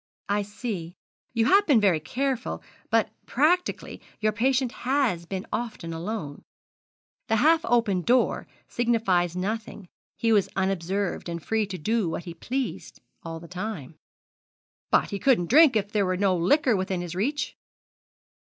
'I 0.29 0.41
see 0.41 0.95
you 1.31 1.45
have 1.45 1.67
been 1.67 1.79
very 1.79 1.99
careful; 1.99 2.63
but 2.89 3.11
practically 3.27 4.01
your 4.19 4.31
patient 4.31 4.71
has 4.71 5.27
been 5.27 5.45
often 5.53 5.93
alone 5.93 6.41
the 7.27 7.35
half 7.35 7.61
open 7.65 8.01
door 8.01 8.47
signifies 8.67 9.35
nothing 9.35 9.87
he 10.17 10.31
was 10.31 10.49
unobserved, 10.55 11.29
and 11.29 11.45
free 11.45 11.67
to 11.67 11.77
do 11.77 12.09
what 12.09 12.23
he 12.23 12.33
pleased 12.33 12.99
all 13.21 13.39
the 13.39 13.51
same.' 13.53 13.93
'But 14.89 15.11
he 15.11 15.19
couldn't 15.19 15.51
drink 15.51 15.75
if 15.75 15.91
there 15.91 16.07
was 16.07 16.17
no 16.19 16.35
liquor 16.35 16.75
within 16.75 17.07
reach.' 17.13 17.55